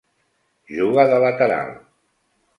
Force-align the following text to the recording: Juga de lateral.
Juga 0.77 1.05
de 1.13 1.21
lateral. 1.25 1.71